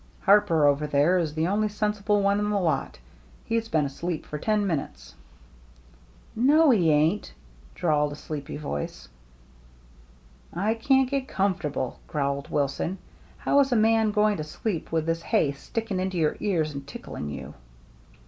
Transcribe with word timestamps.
Harper, 0.21 0.65
over 0.65 0.87
there, 0.87 1.19
is 1.19 1.35
the 1.35 1.45
only 1.45 1.69
sensible 1.69 2.23
one 2.23 2.39
in 2.39 2.49
the 2.49 2.59
lot. 2.59 2.97
He's 3.45 3.67
been 3.67 3.85
asleep 3.85 4.25
for 4.25 4.39
ten 4.39 4.65
minutes."" 4.65 5.13
No, 6.51 6.71
he 6.71 6.89
ain't," 6.89 7.31
drawled 7.75 8.11
a 8.11 8.15
sleepy 8.15 8.57
voice." 8.57 9.07
I 10.55 10.73
can't 10.73 11.07
get 11.07 11.27
comfortable," 11.27 11.99
growled 12.07 12.49
Wilson." 12.49 12.97
How 13.45 13.59
is 13.59 13.71
a 13.71 13.75
man 13.75 14.09
going 14.09 14.37
to 14.37 14.43
sleep 14.43 14.91
with 14.91 15.05
this 15.05 15.21
hay 15.21 15.51
sticking 15.51 15.99
into 15.99 16.17
your 16.17 16.35
ears 16.39 16.73
and 16.73 16.87
tickling 16.87 17.29
you 17.29 17.53